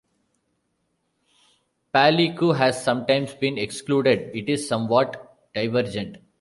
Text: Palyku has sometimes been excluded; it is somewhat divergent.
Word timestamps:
Palyku 1.93 2.57
has 2.57 2.83
sometimes 2.83 3.35
been 3.35 3.59
excluded; 3.59 4.35
it 4.35 4.49
is 4.49 4.67
somewhat 4.67 5.37
divergent. 5.53 6.17